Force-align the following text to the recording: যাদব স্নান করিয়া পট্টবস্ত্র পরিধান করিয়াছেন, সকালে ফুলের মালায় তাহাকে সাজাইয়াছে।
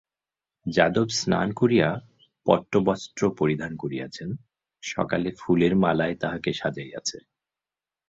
যাদব 0.65 1.07
স্নান 1.11 1.47
করিয়া 1.51 1.89
পট্টবস্ত্র 2.45 3.21
পরিধান 3.37 3.71
করিয়াছেন, 3.75 4.29
সকালে 4.83 5.29
ফুলের 5.37 5.73
মালায় 5.75 6.15
তাহাকে 6.15 6.51
সাজাইয়াছে। 6.53 7.17